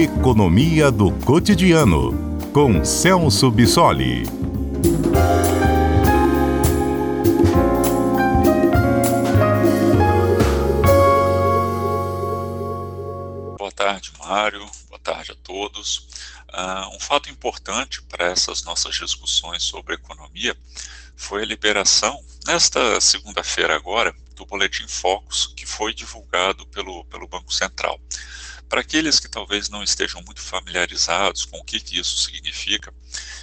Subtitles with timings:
[0.00, 2.10] Economia do Cotidiano,
[2.54, 4.22] com Celso Bissoli.
[13.58, 14.64] Boa tarde, Mário.
[14.88, 16.08] Boa tarde a todos.
[16.48, 20.56] Uh, um fato importante para essas nossas discussões sobre economia
[21.14, 27.52] foi a liberação, nesta segunda-feira agora, do Boletim Focus, que foi divulgado pelo, pelo Banco
[27.52, 28.00] Central.
[28.70, 32.94] Para aqueles que talvez não estejam muito familiarizados com o que, que isso significa,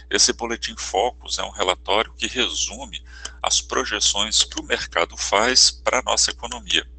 [0.09, 3.03] esse Boletim Focus é um relatório que resume
[3.43, 6.89] as projeções que o mercado faz para a nossa economia.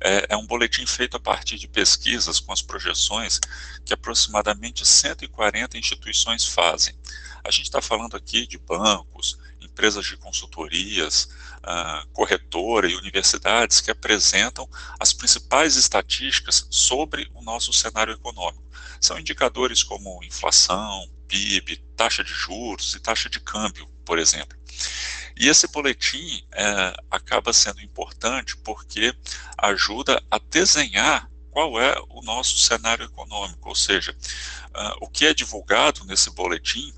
[0.00, 3.40] É, é, um boletim feito a partir de pesquisas com as projeções
[3.84, 6.94] que aproximadamente 140 instituições fazem.
[7.42, 9.38] A gente está falando aqui de bancos,
[9.78, 11.28] empresas de consultorias,
[11.58, 18.64] uh, corretora e universidades que apresentam as principais estatísticas sobre o nosso cenário econômico.
[19.00, 24.58] São indicadores como inflação, PIB, taxa de juros e taxa de câmbio, por exemplo.
[25.36, 29.14] E esse boletim é, acaba sendo importante porque
[29.56, 34.12] ajuda a desenhar qual é o nosso cenário econômico, ou seja,
[34.74, 36.92] uh, o que é divulgado nesse boletim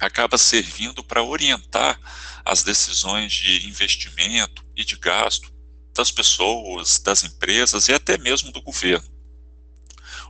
[0.00, 2.00] acaba servindo para orientar
[2.44, 5.52] as decisões de investimento e de gasto
[5.94, 9.08] das pessoas, das empresas e até mesmo do governo.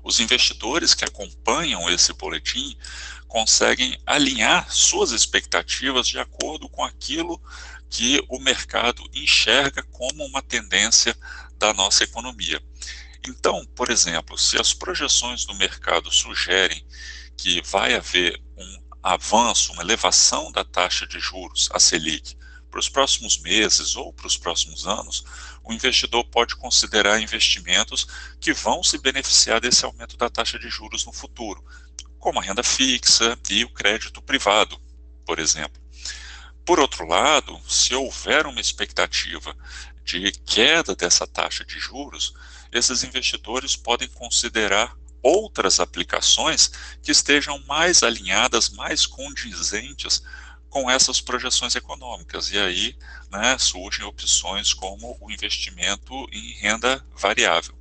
[0.03, 2.77] Os investidores que acompanham esse boletim
[3.29, 7.41] conseguem alinhar suas expectativas de acordo com aquilo
[7.89, 11.17] que o mercado enxerga como uma tendência
[11.57, 12.61] da nossa economia.
[13.27, 16.85] Então, por exemplo, se as projeções do mercado sugerem
[17.37, 22.37] que vai haver um avanço, uma elevação da taxa de juros, a Selic,
[22.71, 25.25] para os próximos meses ou para os próximos anos,
[25.65, 28.07] o investidor pode considerar investimentos
[28.41, 31.65] que vão se beneficiar desse aumento da taxa de juros no futuro,
[32.19, 34.81] como a renda fixa e o crédito privado,
[35.27, 35.81] por exemplo.
[36.65, 39.57] Por outro lado, se houver uma expectativa
[40.05, 42.35] de queda dessa taxa de juros,
[42.71, 46.71] esses investidores podem considerar outras aplicações
[47.03, 50.23] que estejam mais alinhadas, mais condizentes
[50.69, 52.51] com essas projeções econômicas.
[52.51, 52.97] E aí
[53.31, 57.75] né, surgem opções como o investimento em renda variável.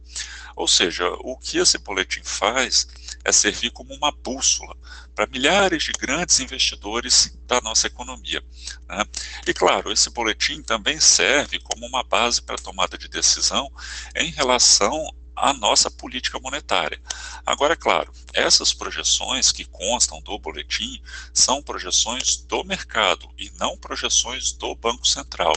[0.55, 2.87] Ou seja, o que esse boletim faz
[3.23, 4.75] é servir como uma bússola
[5.15, 8.43] para milhares de grandes investidores da nossa economia.
[8.87, 9.05] Né?
[9.47, 13.71] E claro, esse boletim também serve como uma base para tomada de decisão
[14.15, 17.01] em relação a nossa política monetária.
[17.45, 21.01] Agora, é claro, essas projeções que constam do boletim
[21.33, 25.53] são projeções do mercado e não projeções do Banco Central.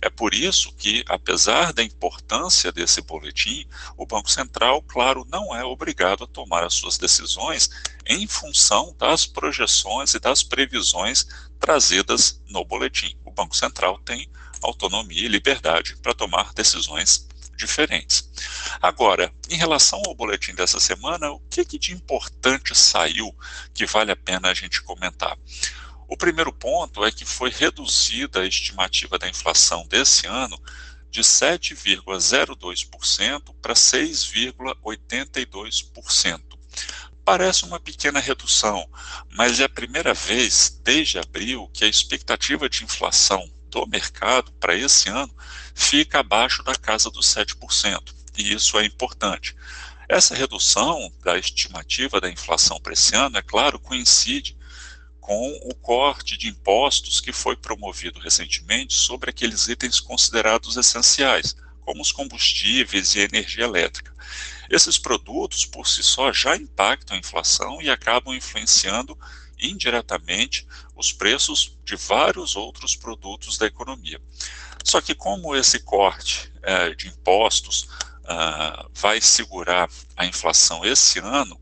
[0.00, 5.64] É por isso que, apesar da importância desse boletim, o Banco Central, claro, não é
[5.64, 7.68] obrigado a tomar as suas decisões
[8.06, 11.26] em função das projeções e das previsões
[11.58, 13.16] trazidas no boletim.
[13.24, 14.30] O Banco Central tem
[14.62, 18.30] autonomia e liberdade para tomar decisões diferentes.
[18.80, 23.34] Agora, em relação ao boletim dessa semana, o que, que de importante saiu
[23.72, 25.38] que vale a pena a gente comentar?
[26.06, 30.56] O primeiro ponto é que foi reduzida a estimativa da inflação desse ano
[31.10, 36.42] de 7,02% para 6,82%.
[37.24, 38.86] Parece uma pequena redução,
[39.30, 43.50] mas é a primeira vez desde abril que a expectativa de inflação
[43.80, 45.34] do mercado para esse ano
[45.74, 49.56] fica abaixo da casa dos 7%, e isso é importante.
[50.08, 54.56] Essa redução da estimativa da inflação para esse ano, é claro, coincide
[55.20, 62.00] com o corte de impostos que foi promovido recentemente sobre aqueles itens considerados essenciais, como
[62.00, 64.14] os combustíveis e energia elétrica.
[64.70, 69.18] Esses produtos, por si só, já impactam a inflação e acabam influenciando
[69.64, 74.20] indiretamente os preços de vários outros produtos da economia.
[74.84, 77.88] Só que como esse corte é, de impostos
[78.24, 81.58] uh, vai segurar a inflação esse ano,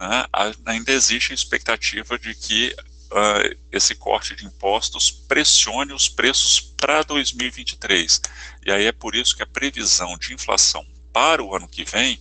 [0.00, 0.26] né,
[0.66, 2.74] ainda existe a expectativa de que
[3.12, 8.20] uh, esse corte de impostos pressione os preços para 2023.
[8.66, 12.20] E aí é por isso que a previsão de inflação para o ano que vem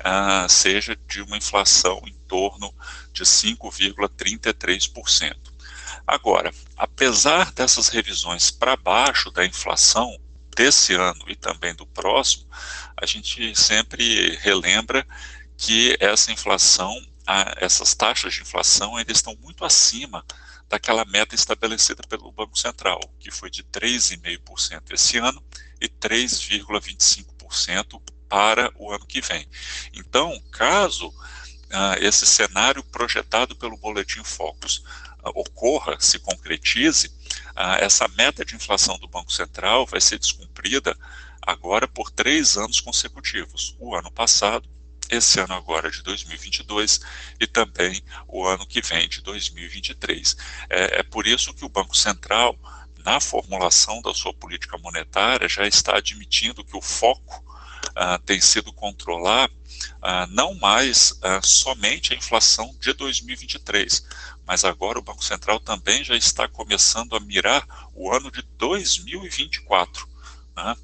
[0.00, 2.74] uh, seja de uma inflação em torno
[3.12, 5.36] de 5,33%.
[6.06, 10.18] Agora, apesar dessas revisões para baixo da inflação
[10.54, 12.46] desse ano e também do próximo,
[12.96, 15.06] a gente sempre relembra
[15.56, 16.94] que essa inflação,
[17.56, 20.24] essas taxas de inflação ainda estão muito acima
[20.68, 25.44] daquela meta estabelecida pelo Banco Central, que foi de 3,5% esse ano
[25.80, 29.46] e 3,25% para o ano que vem.
[29.92, 34.78] Então, caso uh, esse cenário projetado pelo Boletim Focus
[35.22, 40.96] uh, ocorra, se concretize, uh, essa meta de inflação do Banco Central vai ser descumprida
[41.42, 43.76] agora por três anos consecutivos.
[43.78, 44.66] O ano passado,
[45.10, 47.02] esse ano agora de 2022
[47.38, 50.38] e também o ano que vem de 2023.
[50.70, 52.58] É, é por isso que o Banco Central,
[53.04, 57.52] na formulação da sua política monetária, já está admitindo que o foco
[57.96, 64.04] uh, tem sido controlar uh, não mais uh, somente a inflação de 2023,
[64.46, 70.08] mas agora o Banco Central também já está começando a mirar o ano de 2024.
[70.56, 70.76] Né?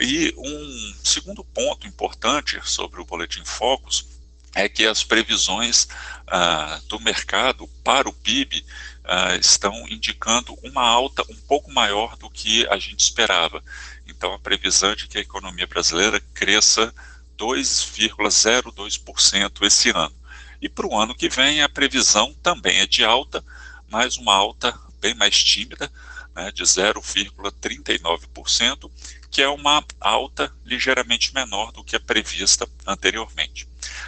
[0.00, 4.06] E um segundo ponto importante sobre o Boletim Focus
[4.54, 5.88] é que as previsões
[6.26, 8.64] ah, do mercado para o PIB
[9.04, 13.62] ah, estão indicando uma alta um pouco maior do que a gente esperava.
[14.06, 16.94] Então, a previsão é de que a economia brasileira cresça
[17.36, 20.14] 2,02% esse ano.
[20.60, 23.44] E para o ano que vem, a previsão também é de alta,
[23.90, 25.90] mas uma alta bem mais tímida,
[26.34, 28.90] né, de 0,39%,
[29.30, 33.66] que é uma alta ligeiramente menor do que a prevista anteriormente.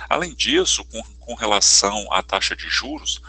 [0.08, 3.20] Além disso, com, com relação à taxa de juros,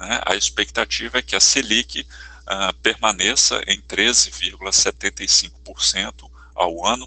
[0.00, 7.06] né, a expectativa é que a Selic uh, permaneça em 13,75% ao ano,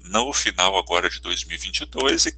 [0.00, 2.36] no final agora de 2022, e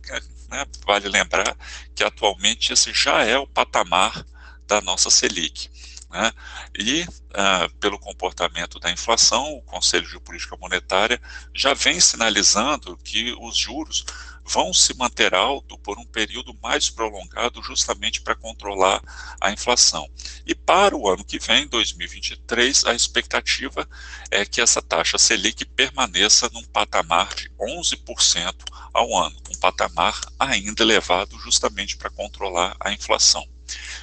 [0.49, 1.57] né, vale lembrar
[1.93, 4.25] que atualmente esse já é o patamar
[4.65, 5.69] da nossa Selic.
[6.09, 6.33] Né?
[6.79, 11.21] E, uh, pelo comportamento da inflação, o Conselho de Política Monetária
[11.53, 14.05] já vem sinalizando que os juros
[14.47, 19.03] vão se manter alto por um período mais prolongado, justamente para controlar
[19.41, 20.09] a inflação.
[20.47, 23.89] E para o ano que vem, 2023, a expectativa
[24.31, 28.55] é que essa taxa Selic permaneça num patamar de 11%
[28.95, 33.47] ao ano, um patamar ainda elevado justamente para controlar a inflação.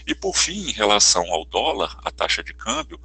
[0.05, 2.99] E por fim, em relação ao dólar, a taxa de câmbio,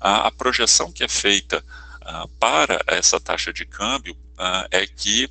[0.00, 1.64] a, a projeção que é feita
[2.02, 5.30] uh, para essa taxa de câmbio uh, é que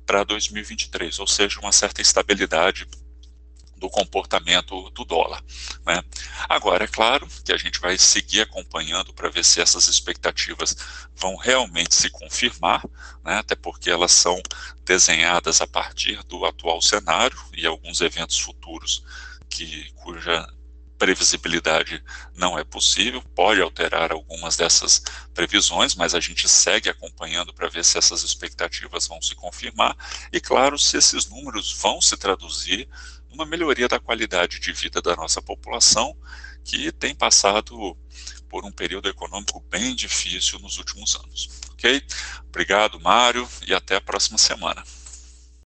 [0.05, 2.87] para 2023, ou seja, uma certa estabilidade
[3.83, 5.43] do comportamento do dólar.
[5.85, 6.01] Né?
[6.47, 10.73] Agora, é claro que a gente vai seguir acompanhando para ver se essas expectativas
[11.13, 12.81] vão realmente se confirmar,
[13.25, 13.39] né?
[13.39, 14.41] até porque elas são
[14.85, 19.03] desenhadas a partir do atual cenário e alguns eventos futuros
[19.49, 20.47] que, cuja
[20.97, 22.01] previsibilidade
[22.33, 25.03] não é possível, pode alterar algumas dessas
[25.33, 29.97] previsões, mas a gente segue acompanhando para ver se essas expectativas vão se confirmar
[30.31, 32.87] e, claro, se esses números vão se traduzir
[33.33, 36.15] uma melhoria da qualidade de vida da nossa população,
[36.63, 37.97] que tem passado
[38.47, 41.49] por um período econômico bem difícil nos últimos anos.
[41.71, 42.01] Ok?
[42.47, 44.83] Obrigado, Mário, e até a próxima semana.